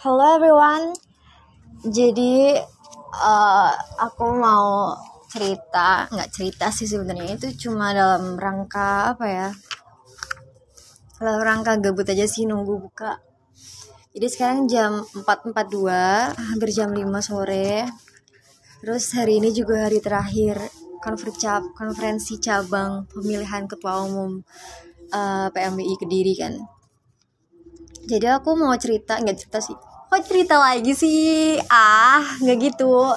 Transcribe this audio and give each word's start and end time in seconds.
Hello 0.00 0.24
everyone. 0.24 0.96
Jadi 1.84 2.56
uh, 3.20 3.72
aku 4.00 4.32
mau 4.32 4.96
cerita, 5.28 6.08
nggak 6.08 6.30
cerita 6.32 6.72
sih 6.72 6.88
sebenarnya 6.88 7.36
itu 7.36 7.68
cuma 7.68 7.92
dalam 7.92 8.32
rangka 8.40 9.12
apa 9.12 9.26
ya? 9.28 9.48
Dalam 11.20 11.44
rangka 11.44 11.76
gabut 11.84 12.08
aja 12.08 12.24
sih 12.24 12.48
nunggu 12.48 12.80
buka. 12.80 13.20
Jadi 14.16 14.26
sekarang 14.32 14.72
jam 14.72 15.04
4.42, 15.20 16.48
hampir 16.48 16.72
jam 16.72 16.96
5 16.96 17.04
sore. 17.20 17.84
Terus 18.80 19.04
hari 19.12 19.36
ini 19.36 19.52
juga 19.52 19.84
hari 19.84 20.00
terakhir 20.00 20.64
konferensi 21.76 22.40
cabang 22.40 23.04
pemilihan 23.04 23.68
ketua 23.68 24.08
umum 24.08 24.40
uh, 25.12 25.52
PMBI 25.52 25.94
Kediri 26.00 26.34
kan. 26.40 26.56
Jadi 28.08 28.26
aku 28.32 28.56
mau 28.56 28.72
cerita, 28.80 29.20
nggak 29.20 29.36
cerita 29.36 29.60
sih, 29.60 29.76
kok 30.10 30.26
cerita 30.26 30.58
lagi 30.58 30.90
sih? 30.90 31.54
Ah 31.70 32.18
nggak 32.42 32.58
gitu. 32.58 33.14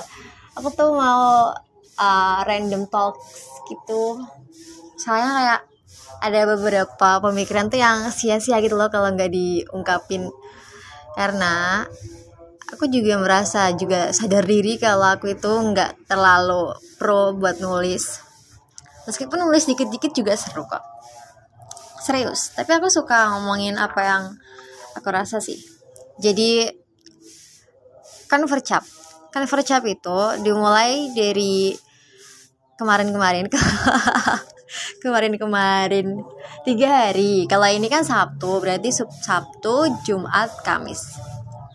Aku 0.53 0.70
tuh 0.70 0.93
mau 0.93 1.49
uh, 1.97 2.39
random 2.45 2.85
talks 2.85 3.49
gitu. 3.66 4.21
Soalnya 5.02 5.31
kayak 5.33 5.61
ada 6.21 6.39
beberapa 6.53 7.09
pemikiran 7.17 7.73
tuh 7.73 7.81
yang 7.81 8.13
sia-sia 8.13 8.61
gitu 8.61 8.77
loh 8.77 8.93
kalau 8.93 9.09
nggak 9.09 9.33
diungkapin. 9.33 10.29
Karena 11.17 11.81
aku 12.69 12.85
juga 12.85 13.17
merasa 13.17 13.73
juga 13.73 14.13
sadar 14.13 14.45
diri 14.45 14.77
kalau 14.77 15.17
aku 15.17 15.33
itu 15.33 15.49
nggak 15.49 16.05
terlalu 16.05 16.77
pro 17.02 17.33
buat 17.33 17.57
nulis. 17.57 18.21
Meskipun 19.09 19.41
nulis 19.41 19.66
dikit-dikit 19.66 20.13
juga 20.13 20.38
seru 20.38 20.69
kok. 20.69 20.85
Serius 22.05 22.53
tapi 22.53 22.69
aku 22.77 22.94
suka 22.94 23.33
ngomongin 23.33 23.81
apa 23.81 24.02
yang 24.05 24.23
aku 24.94 25.09
rasa 25.09 25.41
sih. 25.41 25.57
Jadi 26.21 26.82
kan 28.33 28.49
vercap 28.49 28.81
kan 29.33 29.49
vercap 29.49 29.81
itu 29.89 30.19
dimulai 30.45 31.09
dari 31.17 31.73
kemarin-kemarin. 32.77 33.49
Kemarin-kemarin. 35.02 36.21
Tiga 36.61 36.88
hari. 37.05 37.49
Kalau 37.49 37.66
ini 37.66 37.89
kan 37.89 38.05
Sabtu 38.05 38.61
berarti 38.61 38.93
Sabtu 38.93 39.89
Jumat 40.05 40.53
Kamis. 40.61 41.17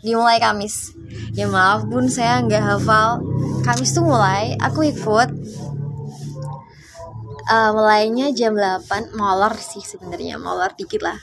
Dimulai 0.07 0.39
Kamis. 0.39 0.95
Ya 1.35 1.51
maaf 1.51 1.83
bun 1.87 2.07
saya 2.07 2.39
nggak 2.47 2.63
hafal. 2.63 3.27
Kamis 3.67 3.91
tuh 3.91 4.07
mulai 4.07 4.55
aku 4.63 4.87
ikut. 4.87 5.31
Uh, 7.49 7.71
mulainya 7.73 8.29
jam 8.37 8.53
8 8.55 9.17
molor 9.17 9.57
sih 9.57 9.83
sebenarnya 9.83 10.39
molor 10.39 10.75
dikit 10.79 11.03
lah. 11.03 11.19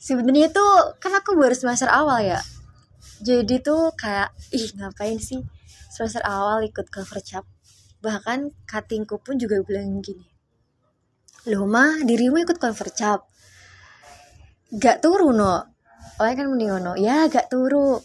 Sebenarnya 0.00 0.48
tuh 0.48 0.96
kan 0.96 1.12
aku 1.12 1.36
baru 1.36 1.52
semester 1.52 1.88
awal 1.92 2.24
ya 2.24 2.40
jadi 3.24 3.56
tuh 3.64 3.96
kayak 3.96 4.36
ih 4.52 4.68
ngapain 4.76 5.16
sih 5.16 5.40
semester 5.88 6.20
awal 6.28 6.60
ikut 6.68 6.92
cover 6.92 7.24
cap 7.24 7.48
bahkan 8.04 8.52
katingku 8.68 9.16
pun 9.24 9.40
juga 9.40 9.64
bilang 9.64 10.04
gini 10.04 10.28
loh 11.48 11.64
mah 11.64 12.04
dirimu 12.04 12.44
ikut 12.44 12.60
cover 12.60 12.92
cap 12.92 13.24
gak 14.74 14.98
turu 15.02 15.30
no. 15.30 15.62
Oh 16.18 16.26
kan 16.26 16.46
mending 16.50 16.82
no 16.82 16.92
ya 16.98 17.26
gak 17.30 17.50
turu. 17.50 17.98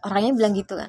Orangnya 0.00 0.32
bilang 0.32 0.56
gitu 0.56 0.80
kan. 0.80 0.88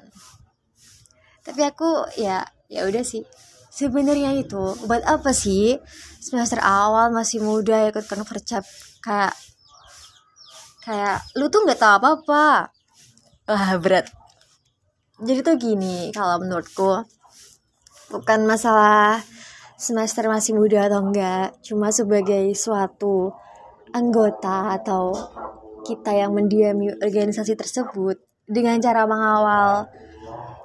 Tapi 1.43 1.61
aku 1.67 2.07
ya 2.15 2.47
ya 2.71 2.87
udah 2.87 3.03
sih. 3.03 3.27
Sebenarnya 3.71 4.35
itu 4.35 4.75
buat 4.87 5.03
apa 5.07 5.31
sih 5.31 5.79
semester 6.19 6.59
awal 6.59 7.11
masih 7.11 7.39
muda 7.43 7.87
ikut 7.91 8.03
cover 8.07 8.39
cap 8.43 8.63
kayak 8.99 9.33
kayak 10.83 11.23
lu 11.39 11.47
tuh 11.47 11.63
nggak 11.63 11.79
tahu 11.79 11.93
apa 12.03 12.09
apa 12.19 12.45
Wah 13.52 13.75
berat. 13.83 14.07
Jadi 15.19 15.44
tuh 15.44 15.59
gini 15.59 16.07
kalau 16.16 16.39
menurutku 16.39 17.03
bukan 18.07 18.47
masalah 18.47 19.19
semester 19.75 20.31
masih 20.31 20.56
muda 20.56 20.88
atau 20.88 21.03
enggak, 21.03 21.59
cuma 21.59 21.91
sebagai 21.91 22.47
suatu 22.56 23.35
anggota 23.91 24.72
atau 24.72 25.12
kita 25.84 26.16
yang 26.16 26.31
mendiami 26.31 26.95
organisasi 26.95 27.59
tersebut 27.59 28.23
dengan 28.47 28.79
cara 28.79 29.03
mengawal 29.03 29.83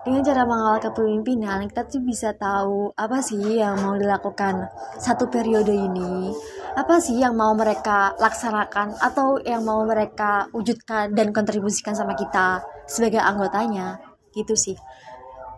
dengan 0.07 0.23
cara 0.23 0.47
mengawal 0.47 0.79
kepemimpinan 0.79 1.67
kita 1.67 1.91
tuh 1.91 2.07
bisa 2.07 2.39
tahu 2.39 2.95
apa 2.95 3.19
sih 3.19 3.59
yang 3.59 3.83
mau 3.83 3.99
dilakukan 3.99 4.71
satu 5.03 5.27
periode 5.27 5.75
ini 5.75 6.31
apa 6.77 7.01
sih 7.01 7.17
yang 7.17 7.33
mau 7.33 7.57
mereka 7.57 8.13
laksanakan 8.21 9.01
atau 9.01 9.41
yang 9.41 9.65
mau 9.65 9.81
mereka 9.89 10.45
wujudkan 10.53 11.17
dan 11.17 11.33
kontribusikan 11.33 11.97
sama 11.97 12.13
kita 12.13 12.61
sebagai 12.85 13.25
anggotanya? 13.25 13.97
Gitu 14.37 14.53
sih. 14.53 14.77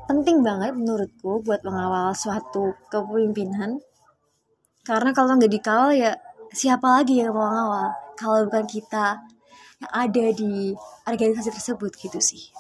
Penting 0.07 0.47
banget 0.47 0.79
menurutku 0.79 1.43
buat 1.43 1.67
mengawal 1.67 2.15
suatu 2.15 2.79
kepemimpinan. 2.87 3.83
Karena 4.87 5.11
kalau 5.11 5.35
nggak 5.35 5.53
dikawal 5.53 5.91
ya 5.91 6.15
siapa 6.55 7.03
lagi 7.03 7.19
yang 7.19 7.35
mau 7.35 7.51
ngawal 7.51 8.15
kalau 8.15 8.47
bukan 8.47 8.65
kita 8.71 9.19
yang 9.83 9.91
ada 9.91 10.25
di 10.31 10.71
organisasi 11.03 11.51
tersebut 11.51 11.99
gitu 11.99 12.23
sih. 12.23 12.55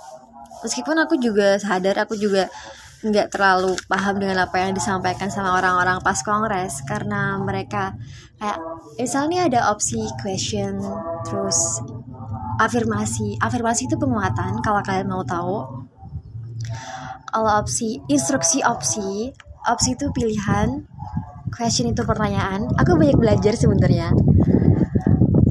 Meskipun 0.66 0.98
aku 0.98 1.14
juga 1.14 1.62
sadar 1.62 1.94
aku 2.02 2.18
juga 2.18 2.50
nggak 2.98 3.30
terlalu 3.30 3.78
paham 3.86 4.18
dengan 4.18 4.42
apa 4.42 4.58
yang 4.58 4.74
disampaikan 4.74 5.30
sama 5.30 5.54
orang-orang 5.54 6.02
pas 6.02 6.18
kongres 6.26 6.82
karena 6.82 7.38
mereka 7.38 7.94
kayak 8.42 8.58
misalnya 8.98 9.46
ada 9.46 9.70
opsi 9.70 10.02
question 10.18 10.82
terus 11.22 11.78
afirmasi. 12.58 13.38
Afirmasi 13.38 13.86
itu 13.86 13.94
penguatan 13.94 14.58
kalau 14.66 14.82
kalian 14.82 15.06
mau 15.06 15.22
tahu. 15.22 15.86
Kalau 17.28 17.50
opsi 17.62 18.02
instruksi 18.10 18.66
opsi 18.66 19.30
opsi 19.70 19.94
itu 19.94 20.10
pilihan 20.10 20.82
question 21.54 21.94
itu 21.94 22.02
pertanyaan. 22.02 22.66
Aku 22.82 22.98
banyak 22.98 23.14
belajar 23.14 23.54
sebenarnya. 23.54 24.10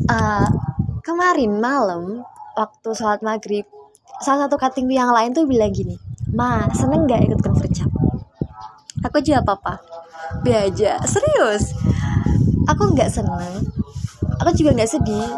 Uh, 0.08 0.48
kemarin 1.00 1.64
malam 1.64 2.28
waktu 2.60 2.90
sholat 2.92 3.24
maghrib 3.24 3.64
salah 4.20 4.48
satu 4.48 4.60
cutting 4.60 4.88
yang 4.92 5.12
lain 5.12 5.36
tuh 5.36 5.44
bilang 5.44 5.72
gini 5.76 6.07
ma 6.34 6.68
seneng 6.76 7.08
gak 7.08 7.24
ikut 7.28 7.40
convergap 7.40 7.92
aku 9.06 9.24
jawab 9.24 9.48
apa 9.56 9.80
B 10.44 10.52
aja 10.52 11.00
serius? 11.08 11.72
Aku 12.68 12.92
nggak 12.92 13.10
seneng. 13.10 13.64
Aku 14.44 14.50
juga 14.54 14.76
nggak 14.76 14.92
sedih. 14.92 15.30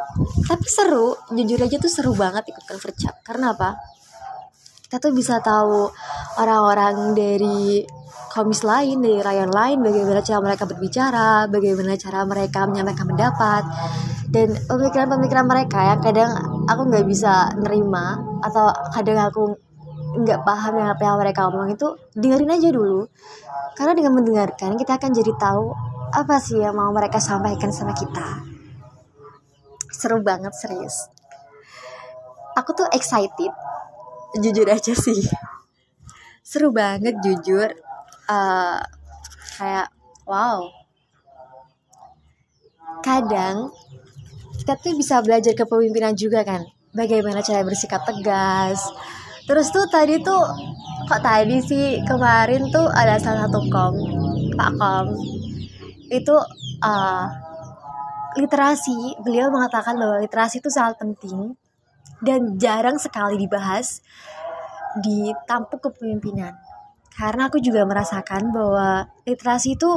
Tapi 0.49 0.65
seru. 0.65 1.13
Jujur 1.29 1.59
aja 1.61 1.77
tuh 1.77 1.91
seru 1.91 2.11
banget 2.17 2.49
ikut 2.49 2.65
convergap 2.65 3.21
karena 3.21 3.53
apa? 3.53 3.77
Kita 4.89 4.97
tuh 4.97 5.13
bisa 5.13 5.37
tahu 5.45 5.85
orang-orang 6.41 7.13
dari 7.13 7.85
komis 8.29 8.61
lain 8.61 9.01
dari 9.01 9.21
rayon 9.21 9.49
lain 9.49 9.81
bagaimana 9.81 10.21
cara 10.21 10.37
mereka 10.41 10.63
berbicara 10.69 11.49
bagaimana 11.49 11.97
cara 11.97 12.25
mereka 12.25 12.65
menyampaikan 12.65 13.05
pendapat. 13.05 13.63
Dan 14.29 14.57
pemikiran-pemikiran 14.65 15.45
mereka 15.45 15.79
ya 15.93 15.95
kadang 16.01 16.31
aku 16.65 16.81
nggak 16.89 17.05
bisa 17.05 17.53
nerima 17.61 18.17
atau 18.41 18.73
kadang 18.93 19.21
aku 19.29 19.68
nggak 20.09 20.41
paham 20.41 20.81
dengan 20.81 20.91
apa 20.97 21.03
yang 21.05 21.17
mereka 21.21 21.39
ngomong 21.45 21.77
itu 21.77 21.87
dengerin 22.17 22.55
aja 22.55 22.69
dulu. 22.73 23.05
Karena 23.77 23.93
dengan 23.93 24.13
mendengarkan 24.17 24.75
kita 24.75 24.97
akan 24.97 25.11
jadi 25.13 25.31
tahu 25.37 25.65
apa 26.09 26.35
sih 26.41 26.57
yang 26.57 26.73
mau 26.73 26.89
mereka 26.89 27.21
sampaikan 27.21 27.69
sama 27.69 27.93
kita. 27.93 28.41
Seru 29.93 30.23
banget 30.25 30.53
serius. 30.57 31.11
Aku 32.57 32.73
tuh 32.73 32.89
excited 32.91 33.53
jujur 34.41 34.67
aja 34.67 34.93
sih. 34.93 35.21
Seru 36.41 36.73
banget 36.73 37.17
jujur. 37.21 37.69
Uh, 38.29 38.81
kayak 39.57 39.89
wow. 40.25 40.65
Kadang 43.05 43.73
kita 44.59 44.75
tuh 44.75 44.97
bisa 44.97 45.21
belajar 45.21 45.53
kepemimpinan 45.55 46.17
juga 46.17 46.41
kan. 46.41 46.65
Bagaimana 46.89 47.45
cara 47.45 47.61
bersikap 47.61 48.01
tegas 48.01 48.81
terus 49.49 49.73
tuh 49.73 49.89
tadi 49.89 50.21
tuh 50.21 50.45
kok 51.09 51.25
tadi 51.25 51.57
sih 51.57 51.97
kemarin 52.05 52.69
tuh 52.69 52.85
ada 52.85 53.17
salah 53.17 53.49
satu 53.49 53.65
kom 53.73 53.97
pak 54.53 54.71
kom. 54.77 55.07
Itu 56.13 56.37
uh, 56.85 57.25
literasi 58.37 59.17
beliau 59.25 59.49
mengatakan 59.49 59.97
bahwa 59.97 60.21
literasi 60.21 60.61
itu 60.61 60.69
sangat 60.69 61.01
penting 61.01 61.57
dan 62.21 62.59
jarang 62.61 62.99
sekali 63.01 63.39
dibahas 63.39 64.05
di 65.01 65.31
tampuk 65.47 65.89
kepemimpinan. 65.89 66.53
Karena 67.15 67.47
aku 67.47 67.57
juga 67.63 67.87
merasakan 67.87 68.51
bahwa 68.53 69.07
literasi 69.25 69.79
itu 69.79 69.91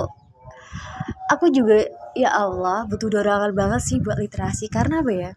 aku 1.28 1.52
juga 1.52 1.82
ya 2.16 2.32
Allah 2.32 2.88
butuh 2.88 3.08
dorongan 3.12 3.52
banget 3.52 3.81
sih 3.82 3.98
buat 3.98 4.16
literasi. 4.16 4.70
Karena 4.72 5.02
apa 5.05 5.12
ya 5.12 5.31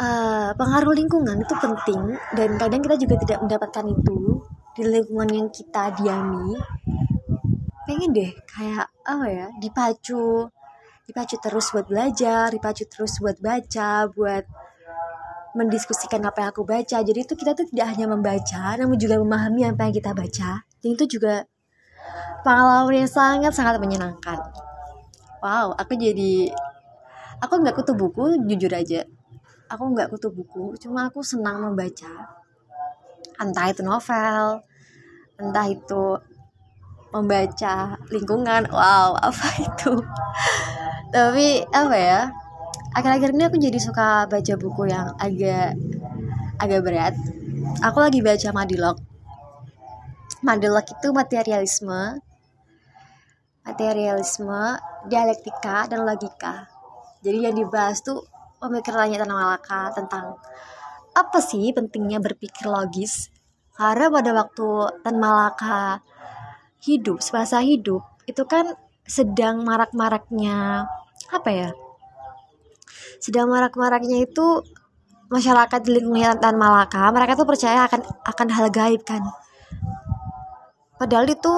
uh, 0.00 0.50
pengaruh 0.56 0.92
lingkungan 0.92 1.40
itu 1.40 1.54
penting 1.56 2.16
dan 2.36 2.50
kadang 2.60 2.80
kita 2.84 2.96
juga 3.00 3.14
tidak 3.24 3.38
mendapatkan 3.44 3.84
itu 3.88 4.18
di 4.76 4.82
lingkungan 4.84 5.28
yang 5.32 5.48
kita 5.48 5.92
diami. 5.96 6.56
Pengen 7.86 8.10
deh 8.12 8.32
kayak 8.50 8.86
apa 9.06 9.26
ya 9.30 9.46
dipacu 9.62 10.50
dipacu 11.06 11.38
terus 11.38 11.70
buat 11.70 11.86
belajar 11.86 12.50
dipacu 12.50 12.82
terus 12.90 13.22
buat 13.22 13.38
baca 13.38 14.10
buat 14.10 14.44
mendiskusikan 15.56 16.20
apa 16.26 16.44
yang 16.44 16.50
aku 16.52 16.62
baca. 16.66 16.98
Jadi 17.00 17.18
itu 17.24 17.32
kita 17.32 17.56
tuh 17.56 17.64
tidak 17.70 17.96
hanya 17.96 18.10
membaca 18.10 18.76
namun 18.76 19.00
juga 19.00 19.16
memahami 19.16 19.64
apa 19.64 19.88
yang 19.88 19.94
kita 19.96 20.12
baca. 20.12 20.66
Dan 20.82 20.88
itu 20.92 21.18
juga 21.18 21.46
pengalaman 22.44 23.06
yang 23.06 23.10
sangat 23.10 23.52
sangat 23.56 23.80
menyenangkan. 23.80 24.44
Wow 25.40 25.72
aku 25.78 25.94
jadi 25.96 26.52
aku 27.40 27.54
nggak 27.62 27.76
kutu 27.80 27.92
buku 27.96 28.44
jujur 28.50 28.72
aja 28.74 29.06
aku 29.66 29.84
nggak 29.94 30.08
kutu 30.14 30.28
buku 30.30 30.78
cuma 30.78 31.10
aku 31.10 31.20
senang 31.22 31.62
membaca. 31.62 32.30
Entah 33.36 33.66
itu 33.68 33.82
novel 33.82 34.62
entah 35.36 35.66
itu 35.68 36.16
membaca 37.12 38.00
lingkungan. 38.08 38.68
Wow 38.72 39.16
apa 39.28 39.48
itu? 39.60 39.92
Tapi 41.12 41.64
apa 41.70 41.96
ya? 41.96 42.22
Akhir-akhir 42.96 43.36
ini 43.36 43.44
aku 43.44 43.56
jadi 43.60 43.76
suka 43.76 44.24
baca 44.24 44.54
buku 44.56 44.88
yang 44.88 45.12
agak 45.20 45.76
agak 46.56 46.80
berat. 46.80 47.14
Aku 47.84 48.00
lagi 48.00 48.24
baca 48.24 48.48
Madilog. 48.56 48.96
Madilog 50.40 50.86
itu 50.86 51.08
materialisme 51.12 52.24
materialisme 53.66 54.78
dialektika 55.10 55.90
dan 55.90 56.06
logika. 56.06 56.70
Jadi 57.20 57.50
yang 57.50 57.58
dibahas 57.58 57.98
tuh 57.98 58.22
pemikirannya 58.60 59.20
tentang 59.20 59.38
Malaka 59.38 59.80
tentang 59.92 60.24
apa 61.16 61.38
sih 61.40 61.72
pentingnya 61.72 62.20
berpikir 62.20 62.68
logis. 62.68 63.32
Karena 63.76 64.08
pada 64.08 64.30
waktu 64.32 64.68
Tan 65.04 65.16
Malaka 65.20 66.00
hidup 66.80 67.20
semasa 67.20 67.60
hidup 67.60 68.00
itu 68.24 68.42
kan 68.48 68.72
sedang 69.04 69.64
marak-maraknya 69.64 70.88
apa 71.32 71.50
ya? 71.52 71.70
Sedang 73.20 73.52
marak-maraknya 73.52 74.24
itu 74.24 74.64
masyarakat 75.28 75.80
di 75.84 75.90
lingkungan 76.00 76.40
Tan 76.40 76.56
Malaka 76.56 77.08
mereka 77.12 77.36
tuh 77.36 77.48
percaya 77.48 77.84
akan 77.84 78.00
akan 78.24 78.48
hal 78.52 78.66
gaib 78.72 79.02
kan. 79.04 79.20
Padahal 80.96 81.28
itu 81.28 81.54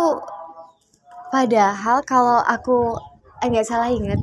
padahal 1.30 2.02
kalau 2.02 2.42
aku 2.42 2.98
enggak 3.44 3.62
eh, 3.62 3.68
salah 3.68 3.90
ingat 3.92 4.18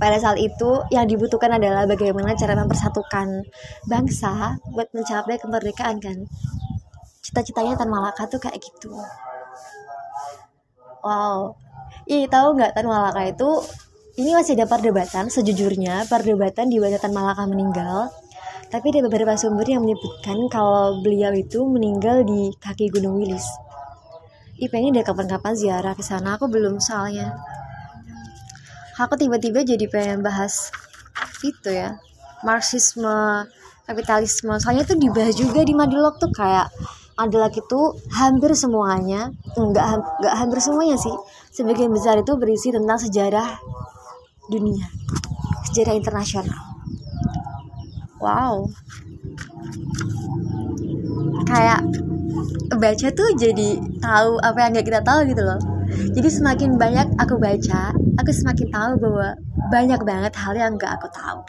pada 0.00 0.16
saat 0.16 0.40
itu 0.40 0.80
yang 0.88 1.04
dibutuhkan 1.04 1.52
adalah 1.52 1.84
bagaimana 1.84 2.32
cara 2.32 2.56
mempersatukan 2.56 3.44
bangsa 3.84 4.56
buat 4.72 4.88
mencapai 4.96 5.36
kemerdekaan 5.36 6.00
kan? 6.00 6.24
Cita-citanya 7.20 7.76
Tan 7.76 7.92
Malaka 7.92 8.24
tuh 8.24 8.40
kayak 8.40 8.56
gitu. 8.64 8.96
Wow. 11.04 11.52
Ih, 12.08 12.24
tahu 12.32 12.56
nggak 12.56 12.72
Tan 12.72 12.88
Malaka 12.88 13.28
itu? 13.28 13.60
Ini 14.16 14.32
masih 14.32 14.56
ada 14.56 14.64
perdebatan 14.64 15.28
sejujurnya 15.28 16.08
perdebatan 16.08 16.72
di 16.72 16.80
mana 16.80 16.96
Tan 16.96 17.12
Malaka 17.12 17.44
meninggal. 17.44 18.08
Tapi 18.72 18.96
ada 18.96 19.04
beberapa 19.04 19.36
sumber 19.36 19.68
yang 19.68 19.84
menyebutkan 19.84 20.48
kalau 20.48 21.04
beliau 21.04 21.36
itu 21.36 21.60
meninggal 21.68 22.24
di 22.24 22.56
kaki 22.56 22.88
Gunung 22.88 23.20
Wilis. 23.20 23.44
Ih 24.56 24.72
pengen 24.72 24.96
deh 24.96 25.04
kapan-kapan 25.04 25.52
ziarah 25.52 25.92
ke 25.92 26.00
sana, 26.00 26.40
aku 26.40 26.48
belum 26.48 26.80
soalnya. 26.80 27.59
Aku 29.00 29.16
tiba-tiba 29.16 29.64
jadi 29.64 29.88
pengen 29.88 30.20
bahas 30.20 30.68
itu 31.40 31.72
ya, 31.72 31.96
Marxisme, 32.44 33.48
kapitalisme. 33.88 34.52
Soalnya 34.60 34.84
itu 34.84 34.94
dibahas 35.00 35.32
juga 35.32 35.64
di 35.64 35.72
Madilog 35.72 36.20
tuh 36.20 36.28
kayak 36.28 36.68
Madilog 37.16 37.52
itu 37.56 37.80
hampir 38.12 38.52
semuanya, 38.52 39.32
enggak 39.56 40.04
enggak 40.20 40.34
hampir 40.36 40.58
semuanya 40.60 41.00
sih. 41.00 41.12
Sebagian 41.48 41.88
besar 41.88 42.20
itu 42.20 42.36
berisi 42.36 42.68
tentang 42.68 43.00
sejarah 43.00 43.56
dunia 44.50 44.90
sejarah 45.70 45.94
internasional 45.94 46.58
wow 48.18 48.66
kayak 51.46 51.80
baca 52.74 53.08
tuh 53.14 53.30
jadi 53.38 53.78
tahu 54.02 54.42
apa 54.42 54.58
yang 54.66 54.70
gak 54.74 54.86
kita 54.90 55.00
tahu 55.06 55.20
gitu 55.30 55.42
loh 55.46 55.60
jadi 56.16 56.28
semakin 56.28 56.80
banyak 56.80 57.08
aku 57.20 57.36
baca 57.36 57.92
aku 58.20 58.30
semakin 58.32 58.68
tahu 58.72 58.92
bahwa 59.00 59.28
banyak 59.72 60.00
banget 60.04 60.32
hal 60.36 60.54
yang 60.56 60.76
gak 60.76 61.00
aku 61.00 61.08
tahu. 61.12 61.40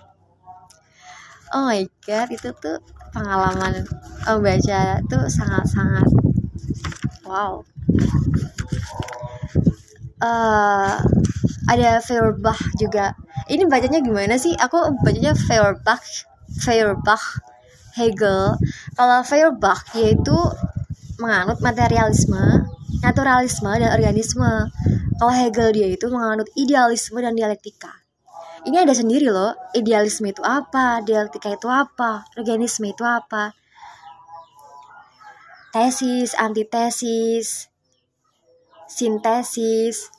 Oh 1.52 1.68
my 1.68 1.84
god 2.08 2.32
itu 2.32 2.48
tuh 2.64 2.80
pengalaman 3.12 3.84
membaca 4.24 5.04
tuh 5.12 5.24
sangat-sangat 5.28 6.08
wow. 7.28 7.60
Uh, 10.22 10.96
ada 11.68 12.00
Feuerbach 12.00 12.62
juga. 12.78 13.18
Ini 13.52 13.68
bacanya 13.68 14.00
gimana 14.00 14.40
sih? 14.40 14.56
Aku 14.56 14.96
bacanya 15.04 15.36
Feuerbach 15.36 16.04
Feuerbach 16.62 17.42
Hegel. 18.00 18.56
Kalau 18.96 19.20
Feuerbach 19.28 19.84
yaitu 19.98 20.36
menganut 21.20 21.60
materialisme 21.60 22.71
naturalisme 23.00 23.72
dan 23.80 23.96
organisme. 23.96 24.68
Kalau 25.16 25.32
Hegel 25.32 25.72
dia 25.72 25.88
itu 25.88 26.12
menganut 26.12 26.52
idealisme 26.60 27.24
dan 27.24 27.32
dialektika. 27.32 28.04
Ini 28.68 28.84
ada 28.84 28.94
sendiri 28.94 29.32
loh 29.32 29.56
idealisme 29.74 30.30
itu 30.30 30.44
apa 30.44 31.02
dialektika 31.02 31.56
itu 31.56 31.72
apa 31.72 32.28
organisme 32.36 32.92
itu 32.92 33.08
apa. 33.08 33.56
Tesis 35.72 36.36
antitesis 36.36 37.72
sintesis. 38.92 40.12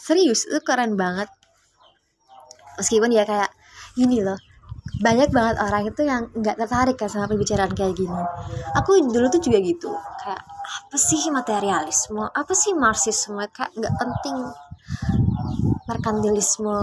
Serius 0.00 0.48
itu 0.48 0.58
keren 0.64 0.96
banget. 0.96 1.28
Meskipun 2.80 3.12
dia 3.12 3.28
kayak 3.28 3.52
gini 3.92 4.24
loh 4.24 4.40
banyak 4.98 5.30
banget 5.30 5.56
orang 5.62 5.82
itu 5.86 6.02
yang 6.02 6.26
nggak 6.34 6.56
tertarik 6.58 6.96
kan 6.98 7.06
sama 7.06 7.30
pembicaraan 7.30 7.70
kayak 7.76 7.94
gini. 7.94 8.22
Aku 8.74 8.98
dulu 8.98 9.26
tuh 9.30 9.40
juga 9.42 9.58
gitu. 9.62 9.90
Kayak 10.24 10.42
apa 10.68 10.96
sih 10.96 11.22
materialisme? 11.30 12.24
Apa 12.32 12.52
sih 12.56 12.72
marxisme? 12.74 13.38
Kayak 13.54 13.70
nggak 13.78 13.94
penting. 13.94 14.36
Merkantilisme 15.86 16.78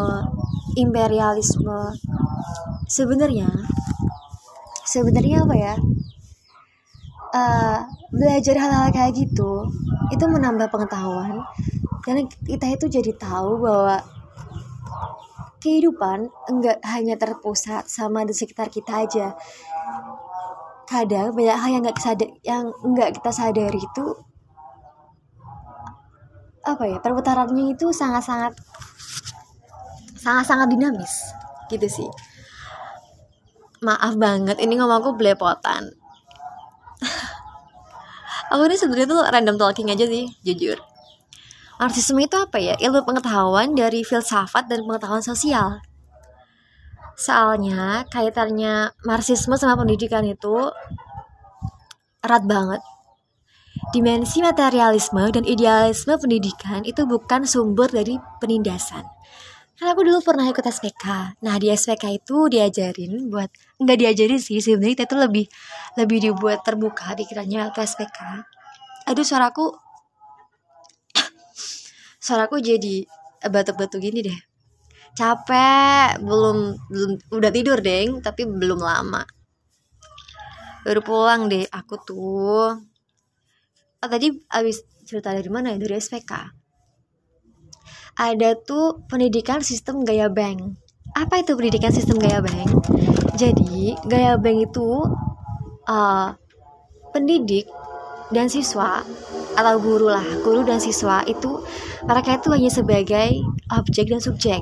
imperialisme. 0.79 1.93
Sebenarnya 2.87 3.49
sebenarnya 4.85 5.37
apa 5.43 5.55
ya? 5.57 5.75
Uh, 7.35 7.79
belajar 8.15 8.55
hal-hal 8.55 8.87
kayak 8.95 9.11
gitu 9.11 9.67
itu 10.13 10.23
menambah 10.23 10.71
pengetahuan. 10.71 11.43
Karena 11.99 12.23
kita 12.45 12.69
itu 12.69 12.85
jadi 12.87 13.11
tahu 13.17 13.59
bahwa 13.59 13.99
kehidupan 15.65 16.29
enggak 16.45 16.77
hanya 16.85 17.17
terpusat 17.17 17.89
sama 17.89 18.21
di 18.21 18.37
sekitar 18.37 18.69
kita 18.69 19.01
aja. 19.01 19.33
Kadang 20.85 21.33
banyak 21.33 21.57
hal 21.57 21.69
yang 21.73 21.81
nggak 21.81 21.97
sadar 21.97 22.29
yang 22.45 22.69
enggak 22.85 23.17
kita 23.17 23.33
sadari 23.33 23.81
itu 23.81 24.05
apa 26.65 26.85
ya 26.85 26.97
perputarannya 27.01 27.73
itu 27.73 27.89
sangat-sangat 27.89 28.53
sangat-sangat 30.21 30.69
dinamis 30.69 31.33
gitu 31.73 31.89
sih. 31.89 32.09
Maaf 33.81 34.13
banget 34.21 34.61
ini 34.61 34.77
ngomongku 34.77 35.17
belepotan. 35.17 35.89
Aku 38.53 38.69
ini 38.69 38.77
sebenarnya 38.77 39.09
tuh 39.09 39.21
random 39.25 39.57
talking 39.57 39.89
aja 39.89 40.05
sih 40.05 40.29
jujur 40.45 40.77
Marxisme 41.75 42.23
itu 42.23 42.35
apa 42.39 42.55
ya? 42.55 42.75
Ilmu 42.79 43.03
pengetahuan 43.03 43.75
dari 43.75 44.07
filsafat 44.07 44.71
dan 44.71 44.87
pengetahuan 44.87 45.19
sosial. 45.19 45.83
Soalnya 47.19 48.07
kaitannya 48.07 48.95
Marxisme 49.03 49.59
sama 49.59 49.79
pendidikan 49.79 50.23
itu 50.23 50.71
erat 52.23 52.43
banget. 52.47 52.79
Dimensi 53.91 54.39
materialisme 54.39 55.23
dan 55.35 55.43
idealisme 55.43 56.15
pendidikan 56.15 56.83
itu 56.87 57.03
bukan 57.03 57.43
sumber 57.43 57.91
dari 57.91 58.15
penindasan. 58.39 59.03
Karena 59.75 59.91
aku 59.91 60.07
dulu 60.07 60.19
pernah 60.23 60.47
ikut 60.47 60.63
SPK. 60.63 61.35
Nah 61.43 61.55
di 61.59 61.67
SPK 61.67 62.23
itu 62.23 62.47
diajarin 62.47 63.27
buat 63.27 63.51
nggak 63.83 63.97
diajarin 63.99 64.39
sih 64.39 64.63
sebenarnya 64.63 65.03
tuh 65.03 65.19
lebih 65.19 65.51
lebih 65.99 66.31
dibuat 66.31 66.63
terbuka 66.63 67.11
pikirannya 67.19 67.67
waktu 67.67 67.83
SPK. 67.83 68.19
Aduh 69.11 69.27
suaraku 69.27 69.84
suaraku 72.25 72.57
jadi 72.57 73.05
batuk-batuk 73.45 74.01
gini 74.01 74.25
deh. 74.25 74.39
Capek 75.13 76.17
belum 76.25 76.57
belum 76.89 77.11
udah 77.29 77.51
tidur 77.53 77.77
deng 77.85 78.25
tapi 78.25 78.49
belum 78.49 78.81
lama. 78.81 79.21
Baru 80.81 81.01
pulang 81.05 81.45
deh 81.45 81.69
aku 81.69 81.95
tuh. 82.01 82.73
Oh, 84.01 84.09
tadi 84.09 84.33
abis 84.49 84.81
cerita 85.05 85.29
dari 85.29 85.49
mana 85.53 85.73
ya? 85.73 85.77
Dari 85.77 85.93
SPK 86.01 86.65
ada 88.15 88.55
tuh 88.55 89.03
pendidikan 89.11 89.59
sistem 89.59 90.07
gaya 90.07 90.31
bank. 90.31 90.79
Apa 91.15 91.43
itu 91.43 91.55
pendidikan 91.55 91.91
sistem 91.91 92.19
gaya 92.19 92.39
bank? 92.39 92.87
Jadi 93.35 93.95
gaya 94.07 94.39
bank 94.39 94.71
itu 94.71 94.89
uh, 95.87 96.31
pendidik 97.11 97.67
dan 98.33 98.49
siswa 98.49 99.05
atau 99.55 99.75
guru 99.77 100.09
lah 100.09 100.25
guru 100.41 100.65
dan 100.65 100.81
siswa 100.81 101.21
itu 101.29 101.61
mereka 102.05 102.37
itu 102.41 102.49
hanya 102.53 102.71
sebagai 102.71 103.29
objek 103.69 104.09
dan 104.09 104.21
subjek 104.21 104.61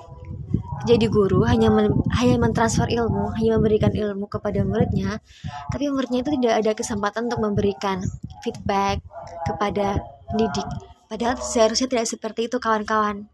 jadi 0.84 1.08
guru 1.08 1.48
hanya 1.48 1.72
men, 1.72 1.96
hanya 2.12 2.36
mentransfer 2.36 2.91
ilmu, 2.91 3.32
hanya 3.39 3.55
memberikan 3.55 3.96
ilmu 3.96 4.27
kepada 4.27 4.67
muridnya, 4.67 5.24
tapi 5.72 5.88
muridnya 5.88 6.27
itu 6.27 6.36
tidak 6.36 6.55
ada 6.60 6.72
kesempatan 6.75 7.32
untuk 7.32 7.39
memberikan 7.39 8.03
feedback 8.43 9.00
kepada 9.48 10.03
pendidik. 10.27 10.67
Padahal 11.08 11.39
seharusnya 11.39 11.88
tidak 11.88 12.08
seperti 12.12 12.51
itu 12.51 12.60
kawan-kawan. 12.60 13.32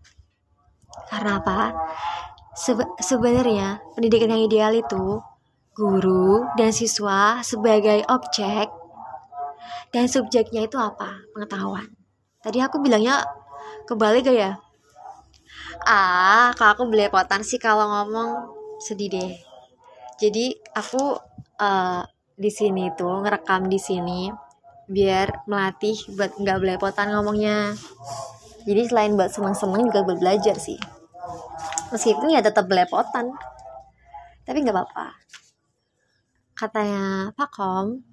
Karena 1.09 1.41
apa? 1.41 1.73
Sebe 2.53 2.85
sebenarnya 3.01 3.81
pendidikan 3.97 4.29
yang 4.29 4.45
ideal 4.45 4.73
itu 4.77 5.17
guru 5.73 6.45
dan 6.53 6.69
siswa 6.69 7.41
sebagai 7.41 8.05
objek 8.13 8.69
dan 9.89 10.05
subjeknya 10.05 10.65
itu 10.65 10.77
apa? 10.77 11.23
Pengetahuan. 11.33 11.87
Tadi 12.39 12.63
aku 12.63 12.79
bilangnya 12.79 13.25
kebalik 13.89 14.27
ya? 14.29 14.55
Ah, 15.83 16.51
kalau 16.55 16.71
aku 16.75 16.83
belepotan 16.91 17.43
sih 17.43 17.59
kalau 17.59 17.87
ngomong 17.87 18.51
sedih 18.79 19.11
deh. 19.11 19.31
Jadi 20.19 20.51
aku 20.75 21.15
uh, 21.59 22.03
di 22.35 22.51
sini 22.51 22.91
tuh 22.95 23.23
ngerekam 23.23 23.67
di 23.67 23.79
sini 23.79 24.31
biar 24.89 25.45
melatih 25.45 25.95
buat 26.15 26.35
nggak 26.39 26.59
belepotan 26.59 27.11
ngomongnya. 27.11 27.75
Jadi 28.67 28.81
selain 28.91 29.15
buat 29.15 29.31
seneng-seneng 29.31 29.87
juga 29.87 30.03
buat 30.03 30.19
belajar 30.19 30.55
sih. 30.59 30.79
Meskipun 31.91 32.35
ya 32.35 32.43
tetap 32.43 32.67
belepotan. 32.67 33.31
Tapi 34.43 34.57
nggak 34.65 34.75
apa-apa. 34.75 35.07
Katanya 36.57 37.31
Pak 37.31 37.49
Kom, 37.55 38.03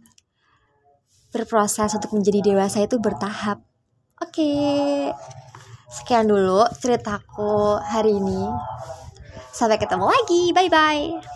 berproses 1.37 1.93
untuk 1.93 2.17
menjadi 2.17 2.41
dewasa 2.41 2.81
itu 2.81 2.97
bertahap. 2.97 3.61
Oke. 4.25 4.41
Okay. 4.41 5.13
Sekian 5.93 6.27
dulu 6.27 6.65
ceritaku 6.81 7.77
hari 7.79 8.17
ini. 8.17 8.49
Sampai 9.53 9.77
ketemu 9.77 10.09
lagi. 10.09 10.43
Bye 10.57 10.73
bye. 10.73 11.36